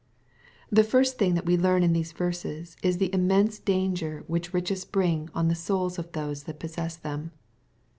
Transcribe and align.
The 0.71 0.83
first 0.83 1.19
thing 1.19 1.35
that 1.35 1.45
we 1.45 1.55
learn 1.55 1.83
in 1.83 1.93
these 1.93 2.11
verses, 2.11 2.75
is 2.81 2.97
the 2.97 3.13
im 3.13 3.27
mense 3.27 3.59
danger 3.59 4.23
which 4.25 4.51
riches 4.51 4.83
bring 4.83 5.29
on 5.35 5.47
the 5.47 5.53
souls 5.53 5.99
of 5.99 6.11
those 6.13 6.45
that 6.45 6.59
possess 6.59 6.95
them. 6.97 7.29